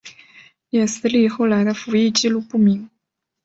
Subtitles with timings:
[0.71, 2.89] 列斯利后来的服役纪录不明。